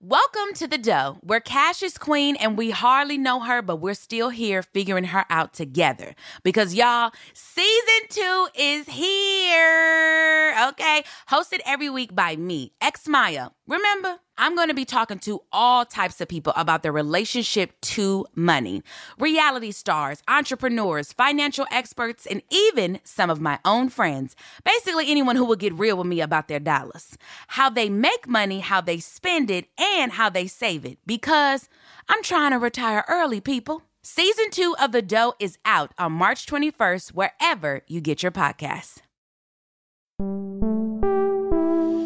[0.00, 3.94] Welcome to the dough, where Cash is queen and we hardly know her, but we're
[3.94, 6.14] still here figuring her out together.
[6.44, 10.54] Because y'all, season two is here.
[10.68, 11.02] Okay.
[11.28, 13.54] Hosted every week by me, X Mayo.
[13.66, 14.20] Remember?
[14.40, 18.82] I'm going to be talking to all types of people about their relationship to money
[19.18, 24.36] reality stars, entrepreneurs, financial experts, and even some of my own friends.
[24.64, 28.60] Basically, anyone who will get real with me about their dollars, how they make money,
[28.60, 30.98] how they spend it, and how they save it.
[31.04, 31.68] Because
[32.08, 33.82] I'm trying to retire early, people.
[34.04, 38.98] Season two of The Dough is out on March 21st, wherever you get your podcasts.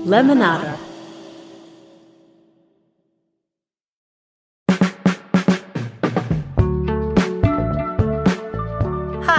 [0.07, 0.92] Lemonada.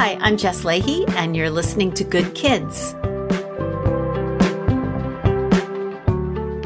[0.04, 2.94] Hi, I'm Jess Lahey, and you're listening to Good Kids.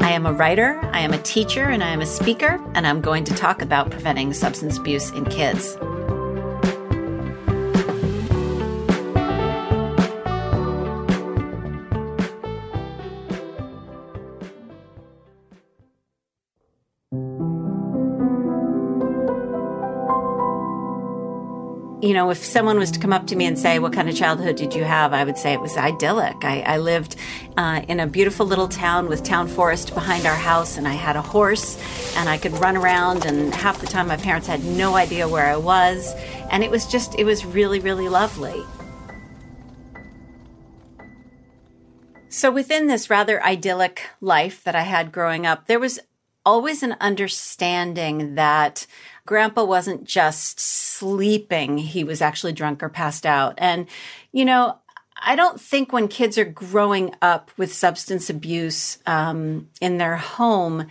[0.00, 3.00] I am a writer, I am a teacher, and I am a speaker, and I'm
[3.00, 5.78] going to talk about preventing substance abuse in kids.
[22.08, 24.16] You know, if someone was to come up to me and say, What kind of
[24.16, 25.12] childhood did you have?
[25.12, 26.42] I would say it was idyllic.
[26.42, 27.16] I, I lived
[27.58, 31.16] uh, in a beautiful little town with town forest behind our house, and I had
[31.16, 31.76] a horse,
[32.16, 35.44] and I could run around, and half the time my parents had no idea where
[35.44, 36.14] I was.
[36.50, 38.64] And it was just, it was really, really lovely.
[42.30, 46.00] So, within this rather idyllic life that I had growing up, there was
[46.46, 48.86] always an understanding that
[49.28, 53.52] grandpa wasn't just sleeping, he was actually drunk or passed out.
[53.58, 53.86] And,
[54.32, 54.78] you know,
[55.20, 60.86] I don't think when kids are growing up with substance abuse um, in their home,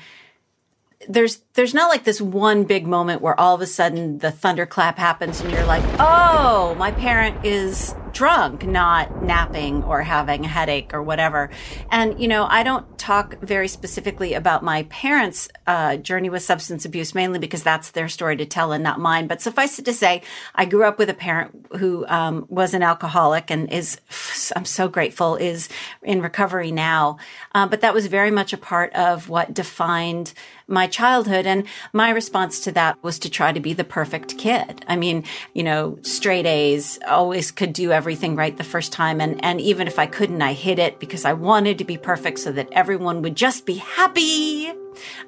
[1.10, 5.00] there's there's not like this one big moment where all of a sudden the thunderclap
[5.00, 10.92] happens and you're like, oh, my parent is drunk, not napping or having a headache
[10.92, 11.52] or whatever.
[11.92, 16.84] And, you know, I don't talk very specifically about my parents' uh, journey with substance
[16.84, 19.28] abuse, mainly because that's their story to tell and not mine.
[19.28, 20.24] But suffice it to say,
[20.56, 24.02] I grew up with a parent who um, was an alcoholic and is,
[24.56, 25.70] I'm so grateful, is
[26.02, 27.20] in recovery now.
[27.54, 30.34] Uh, but that was very much a part of what defined
[30.68, 31.46] my childhood.
[31.46, 34.84] And my response to that was to try to be the perfect kid.
[34.88, 35.24] I mean,
[35.54, 39.22] you know, straight A's, always could do everything right the first time.
[39.22, 42.40] And, and even if I couldn't, I hid it because I wanted to be perfect
[42.40, 44.72] so that everyone would just be happy.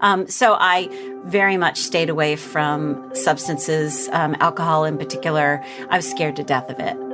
[0.02, 0.90] Um, so I
[1.26, 5.64] very much stayed away from substances, um, alcohol in particular.
[5.90, 7.09] I was scared to death of it.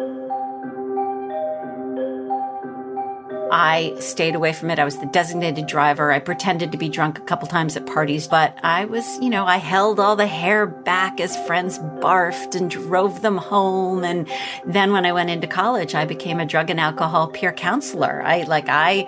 [3.58, 4.80] I stayed away from it.
[4.80, 6.12] I was the designated driver.
[6.12, 9.46] I pretended to be drunk a couple times at parties, but I was, you know,
[9.46, 14.04] I held all the hair back as friends barfed and drove them home.
[14.04, 14.28] And
[14.66, 18.22] then when I went into college, I became a drug and alcohol peer counselor.
[18.24, 19.08] I like, I,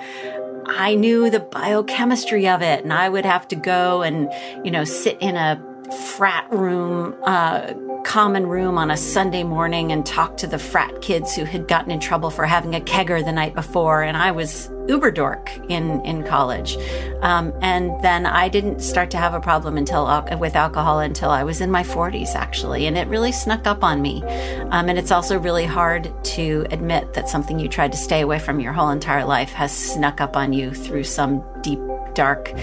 [0.66, 4.32] I knew the biochemistry of it and I would have to go and,
[4.64, 5.62] you know, sit in a
[5.92, 11.36] frat room, uh, common room on a Sunday morning and talk to the frat kids
[11.36, 14.02] who had gotten in trouble for having a kegger the night before.
[14.02, 16.78] And I was uber dork in, in college.
[17.22, 20.06] Um, and then I didn't start to have a problem until
[20.40, 22.88] with alcohol until I was in my 40s, actually.
[22.88, 24.24] And it really snuck up on me.
[24.72, 28.40] Um, and it's also really hard to admit that something you tried to stay away
[28.40, 31.80] from your whole entire life has snuck up on you through some deep,
[32.14, 32.54] dark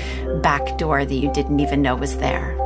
[0.42, 2.63] back door that you didn't even know was there.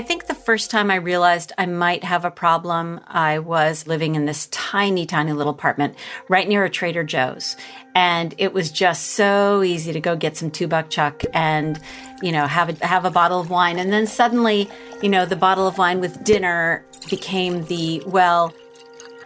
[0.00, 4.14] I think the first time I realized I might have a problem, I was living
[4.14, 5.94] in this tiny, tiny little apartment
[6.26, 7.54] right near a Trader Joe's.
[7.94, 11.78] And it was just so easy to go get some two buck chuck and,
[12.22, 13.78] you know, have a, have a bottle of wine.
[13.78, 14.70] And then suddenly,
[15.02, 18.54] you know, the bottle of wine with dinner became the, well,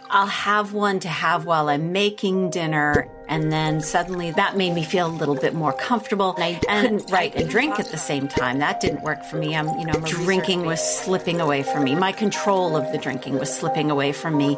[0.09, 3.09] I'll have one to have while I'm making dinner.
[3.27, 6.35] And then suddenly that made me feel a little bit more comfortable.
[6.35, 8.59] And I couldn't write and drink at the same time.
[8.59, 9.55] That didn't work for me.
[9.55, 11.95] I'm, you know, drinking was slipping away from me.
[11.95, 14.55] My control of the drinking was slipping away from me.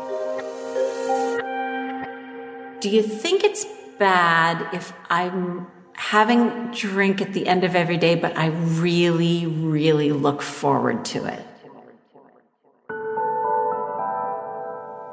[2.79, 3.65] Do you think it's
[3.97, 10.11] bad if I'm having drink at the end of every day, but I really, really
[10.11, 11.46] look forward to it?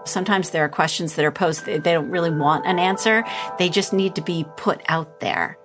[0.04, 3.24] Sometimes there are questions that are posed, they don't really want an answer.
[3.58, 5.58] They just need to be put out there.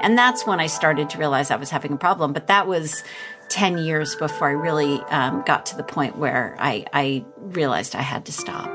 [0.00, 2.32] And that's when I started to realize I was having a problem.
[2.32, 3.04] But that was
[3.50, 8.02] 10 years before I really um, got to the point where I, I realized I
[8.02, 8.70] had to stop.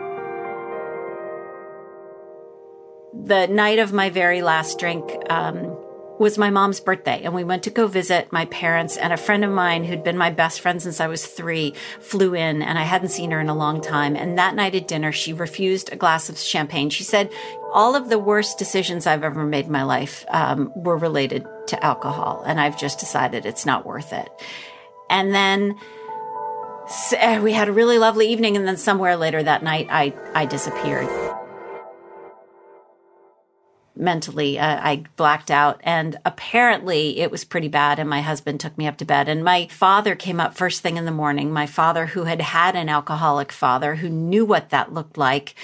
[3.23, 5.75] The night of my very last drink, um,
[6.19, 9.43] was my mom's birthday and we went to go visit my parents and a friend
[9.43, 12.83] of mine who'd been my best friend since I was three flew in and I
[12.83, 14.15] hadn't seen her in a long time.
[14.15, 16.89] And that night at dinner, she refused a glass of champagne.
[16.89, 17.31] She said,
[17.73, 21.83] all of the worst decisions I've ever made in my life um, were related to
[21.83, 22.43] alcohol.
[22.45, 24.29] And I've just decided it's not worth it.
[25.09, 25.75] And then
[26.87, 28.55] so we had a really lovely evening.
[28.55, 31.24] And then somewhere later that night, I, I disappeared
[33.95, 34.59] mentally.
[34.59, 37.99] Uh, I blacked out and apparently it was pretty bad.
[37.99, 39.29] And my husband took me up to bed.
[39.29, 41.51] And my father came up first thing in the morning.
[41.51, 45.55] My father, who had had an alcoholic father, who knew what that looked like,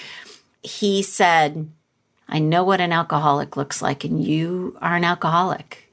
[0.64, 1.70] he said,
[2.30, 5.90] I know what an alcoholic looks like, and you are an alcoholic.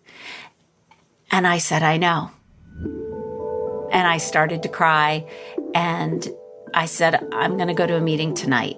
[1.30, 2.30] And I said, I know.
[3.90, 5.28] And I started to cry.
[5.74, 6.28] And
[6.74, 8.76] I said, I'm going to go to a meeting tonight.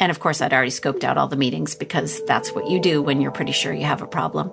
[0.00, 3.02] And of course, I'd already scoped out all the meetings because that's what you do
[3.02, 4.52] when you're pretty sure you have a problem.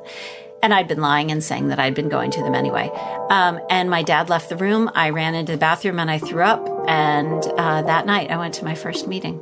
[0.64, 2.92] And I'd been lying and saying that I'd been going to them anyway.
[3.30, 4.92] Um, and my dad left the room.
[4.94, 6.68] I ran into the bathroom and I threw up.
[6.88, 9.42] And uh, that night, I went to my first meeting.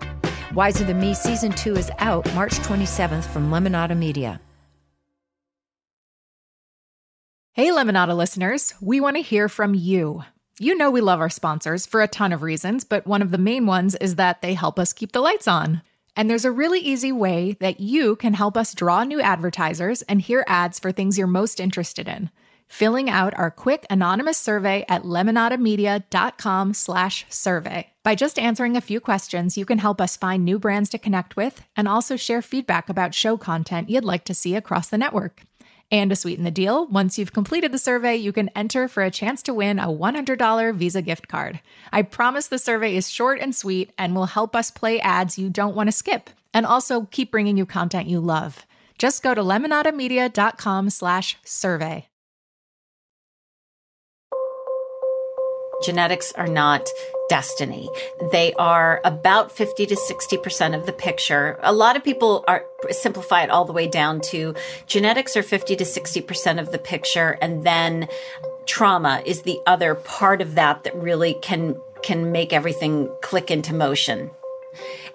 [0.53, 4.41] Wiser Than Me Season 2 is out March 27th from Lemonada Media.
[7.53, 10.23] Hey, Lemonada listeners, we want to hear from you.
[10.59, 13.37] You know, we love our sponsors for a ton of reasons, but one of the
[13.37, 15.83] main ones is that they help us keep the lights on.
[16.17, 20.21] And there's a really easy way that you can help us draw new advertisers and
[20.21, 22.29] hear ads for things you're most interested in
[22.71, 27.85] filling out our quick anonymous survey at lemonadamedia.com slash survey.
[28.01, 31.35] By just answering a few questions, you can help us find new brands to connect
[31.35, 35.41] with and also share feedback about show content you'd like to see across the network.
[35.91, 39.11] And to sweeten the deal, once you've completed the survey, you can enter for a
[39.11, 41.59] chance to win a $100 Visa gift card.
[41.91, 45.49] I promise the survey is short and sweet and will help us play ads you
[45.49, 48.65] don't want to skip and also keep bringing you content you love.
[48.97, 52.07] Just go to lemonadamedia.com slash survey.
[55.83, 56.87] Genetics are not
[57.29, 57.89] destiny.
[58.31, 61.57] They are about 50 to 60% of the picture.
[61.63, 64.53] A lot of people are simplify it all the way down to
[64.85, 68.07] genetics are 50 to 60% of the picture and then
[68.65, 73.73] trauma is the other part of that that really can can make everything click into
[73.73, 74.31] motion.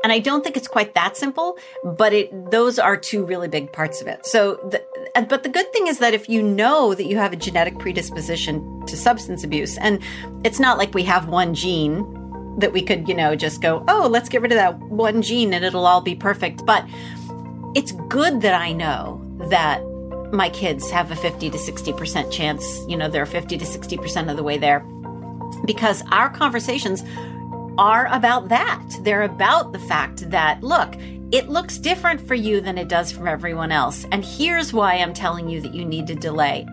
[0.04, 3.72] And I don't think it's quite that simple, but it those are two really big
[3.72, 4.24] parts of it.
[4.26, 4.82] So, the,
[5.28, 8.84] but the good thing is that if you know that you have a genetic predisposition
[8.86, 10.00] to substance abuse, and
[10.44, 12.12] it's not like we have one gene
[12.58, 15.52] that we could, you know, just go, oh, let's get rid of that one gene
[15.52, 16.64] and it'll all be perfect.
[16.64, 16.86] But
[17.74, 19.20] it's good that I know
[19.50, 19.82] that
[20.32, 24.36] my kids have a 50 to 60% chance, you know, they're 50 to 60% of
[24.36, 24.80] the way there
[25.64, 27.02] because our conversations
[27.78, 28.82] are about that.
[29.00, 30.94] They're about the fact that, look,
[31.32, 34.06] it looks different for you than it does for everyone else.
[34.12, 36.66] And here's why I'm telling you that you need to delay.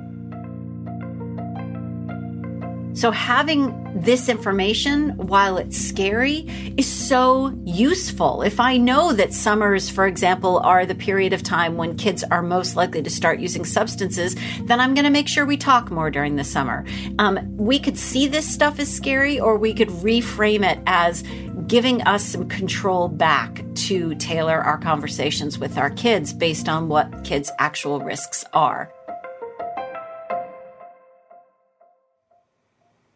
[2.95, 8.43] So, having this information, while it's scary, is so useful.
[8.43, 12.43] If I know that summers, for example, are the period of time when kids are
[12.43, 16.12] most likely to start using substances, then I'm going to make sure we talk more
[16.12, 16.86] during the summer.
[17.17, 21.24] Um, we could see this stuff as scary, or we could reframe it as
[21.67, 27.24] giving us some control back to tailor our conversations with our kids based on what
[27.24, 28.91] kids' actual risks are.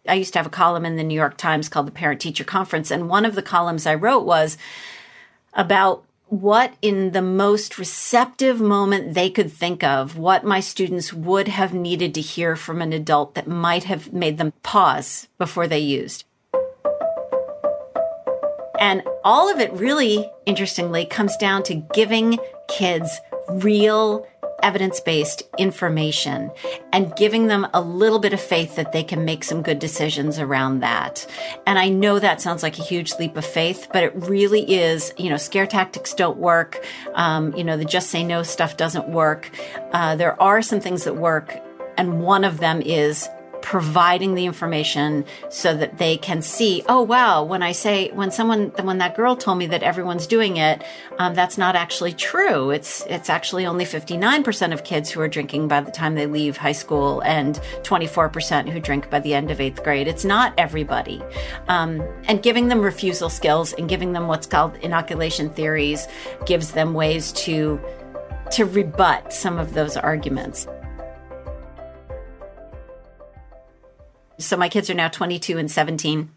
[0.07, 2.43] I used to have a column in the New York Times called the Parent Teacher
[2.43, 2.91] Conference.
[2.91, 4.57] And one of the columns I wrote was
[5.53, 11.47] about what in the most receptive moment they could think of, what my students would
[11.47, 15.79] have needed to hear from an adult that might have made them pause before they
[15.79, 16.25] used.
[18.79, 23.19] And all of it really, interestingly, comes down to giving kids
[23.49, 24.27] real
[24.63, 26.49] evidence based information
[26.91, 30.39] and giving them a little bit of faith that they can make some good decisions
[30.39, 31.27] around that.
[31.67, 35.13] And I know that sounds like a huge leap of faith, but it really is.
[35.17, 36.83] You know, scare tactics don't work.
[37.13, 39.51] Um, you know, the just say no stuff doesn't work.
[39.91, 41.61] Uh, there are some things that work
[41.97, 43.27] And one of them is
[43.67, 48.67] providing the information so that they can see, oh wow, when I say when someone
[48.81, 50.81] when that girl told me that everyone's doing it,
[51.19, 52.69] um, that's not actually true.
[52.69, 56.55] It's it's actually only 59% of kids who are drinking by the time they leave
[56.55, 60.07] high school and 24% who drink by the end of eighth grade.
[60.07, 61.21] It's not everybody.
[61.67, 66.07] Um, and giving them refusal skills and giving them what's called inoculation theories
[66.45, 67.81] gives them ways to
[68.51, 70.67] to rebut some of those arguments.
[74.37, 76.29] So my kids are now 22 and 17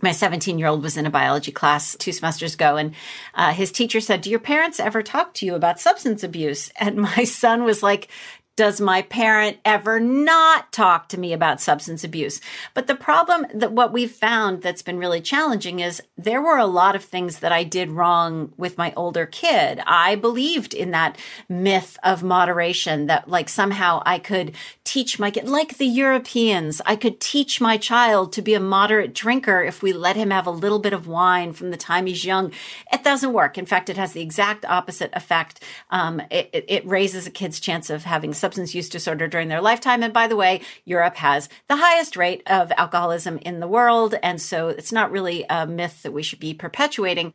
[0.00, 2.94] my 17 year old was in a biology class two semesters ago and
[3.34, 6.70] uh, his teacher said do your parents ever talk to you about substance abuse?
[6.78, 8.08] And my son was like
[8.56, 12.40] does my parent ever not talk to me about substance abuse?
[12.72, 16.66] But the problem that what we've found that's been really challenging is there were a
[16.66, 19.80] lot of things that I did wrong with my older kid.
[19.86, 21.18] I believed in that
[21.48, 26.94] myth of moderation that like somehow I could teach my kid, like the Europeans, I
[26.94, 30.52] could teach my child to be a moderate drinker if we let him have a
[30.52, 32.52] little bit of wine from the time he's young.
[32.92, 33.58] It doesn't work.
[33.58, 35.60] In fact, it has the exact opposite effect.
[35.90, 40.02] Um, it, it raises a kid's chance of having substance use disorder during their lifetime.
[40.02, 44.16] And by the way, Europe has the highest rate of alcoholism in the world.
[44.22, 47.32] And so it's not really a myth that we should be perpetuating.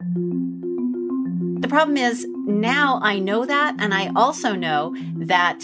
[0.00, 3.76] The problem is now I know that.
[3.78, 5.62] And I also know that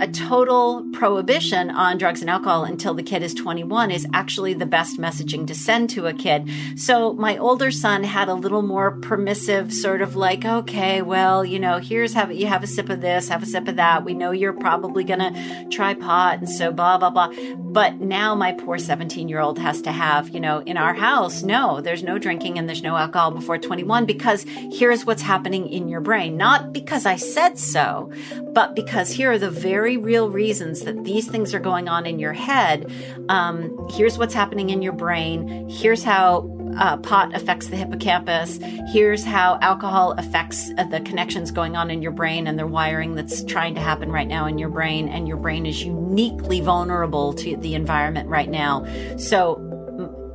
[0.00, 4.66] a total prohibition on drugs and alcohol until the kid is 21 is actually the
[4.66, 6.46] best messaging to send to a kid.
[6.76, 11.58] So my older son had a little more permissive sort of like, okay, well, you
[11.58, 14.04] know, here's have you have a sip of this, have a sip of that.
[14.04, 17.32] We know you're probably to try pot and so blah blah blah.
[17.56, 21.42] But now my poor 17 year old has to have, you know, in our house,
[21.42, 25.88] no, there's no drinking and there's no alcohol before 21 because here's what's happening in
[25.88, 26.36] your brain.
[26.36, 28.12] Not because I said so,
[28.52, 32.18] but because here are the very real reasons that these things are going on in
[32.18, 32.90] your head.
[33.28, 35.68] Um, here's what's happening in your brain.
[35.68, 38.58] Here's how uh, pot affects the hippocampus.
[38.92, 43.14] Here's how alcohol affects uh, the connections going on in your brain and the wiring
[43.14, 45.08] that's trying to happen right now in your brain.
[45.08, 48.86] And your brain is uniquely vulnerable to the environment right now.
[49.16, 49.66] So,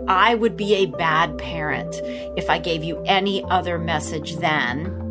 [0.07, 2.00] I would be a bad parent
[2.38, 5.04] if I gave you any other message than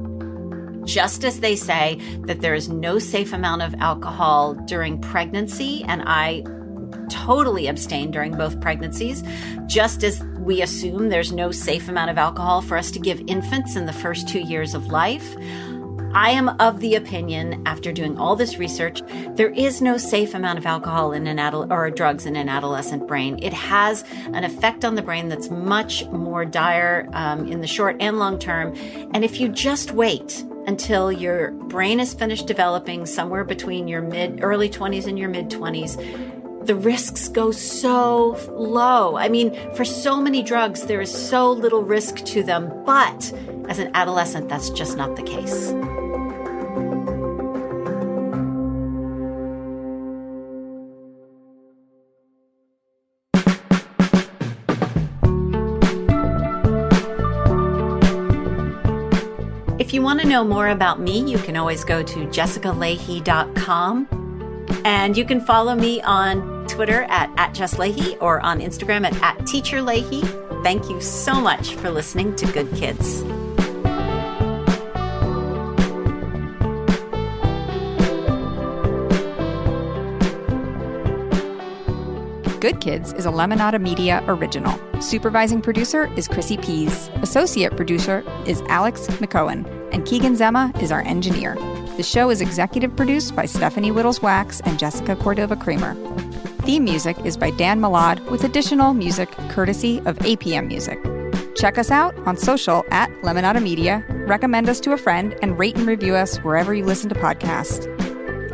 [0.85, 6.03] just as they say that there is no safe amount of alcohol during pregnancy, and
[6.07, 6.45] I
[7.11, 9.23] totally abstain during both pregnancies,
[9.67, 13.77] just as we assume there's no safe amount of alcohol for us to give infants
[13.77, 15.37] in the first two years of life.
[16.17, 19.03] I am of the opinion, after doing all this research,
[19.35, 23.09] there is no safe amount of alcohol in an adult or drugs in an adolescent
[23.09, 23.41] brain.
[23.43, 27.97] It has an effect on the brain that's much more dire um, in the short
[27.99, 28.77] and long term.
[29.13, 34.43] And if you just wait until your brain is finished developing somewhere between your mid
[34.43, 39.17] early 20s and your mid 20s, the risks go so low.
[39.17, 42.85] I mean, for so many drugs, there is so little risk to them.
[42.85, 43.33] But
[43.69, 45.73] as an adolescent, that's just not the case.
[59.85, 64.09] If you want to know more about me, you can always go to jessicalahey.com
[64.83, 69.15] and you can follow me on Twitter at, at Jess Lahey or on Instagram at,
[69.23, 70.23] at Teacher Lahey.
[70.63, 73.23] Thank you so much for listening to Good Kids.
[82.65, 84.81] Good Kids is a Lemonada Media original.
[84.99, 87.11] Supervising producer is Chrissy Pease.
[87.17, 89.67] Associate producer is Alex McCohen.
[89.93, 91.57] And Keegan Zema is our engineer.
[91.99, 95.93] The show is executive produced by Stephanie Wittels Wachs and Jessica Cordova Kramer.
[96.63, 100.99] Theme music is by Dan Molad with additional music courtesy of APM Music.
[101.55, 105.77] Check us out on social at Lemonada Media, recommend us to a friend, and rate
[105.77, 107.94] and review us wherever you listen to podcasts.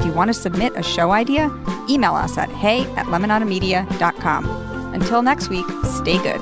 [0.01, 1.53] If you want to submit a show idea,
[1.87, 4.47] email us at hey at lemonadamedia.com.
[4.95, 6.41] Until next week, stay good.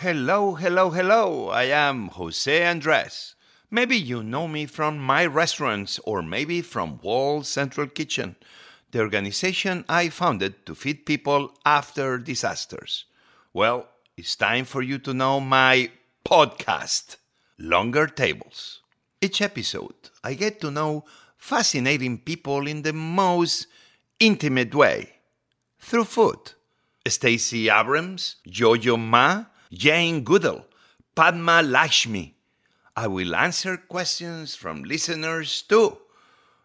[0.00, 1.50] Hello, hello, hello.
[1.50, 3.36] I am Jose Andres.
[3.70, 8.34] Maybe you know me from my restaurants or maybe from World Central Kitchen,
[8.90, 13.04] the organization I founded to feed people after disasters.
[13.52, 15.90] Well, it's time for you to know my
[16.24, 17.16] podcast,
[17.58, 18.80] Longer Tables.
[19.22, 21.04] Each episode, I get to know
[21.38, 23.66] fascinating people in the most
[24.20, 25.14] intimate way
[25.78, 26.52] through food.
[27.06, 30.66] Stacey Abrams, Yo-Yo Ma, Jane Goodall,
[31.14, 32.36] Padma Lakshmi.
[32.94, 35.96] I will answer questions from listeners too.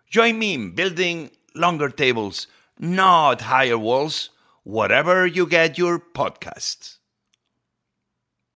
[0.09, 4.31] Join me in building longer tables, not higher walls,
[4.65, 6.96] wherever you get your podcasts.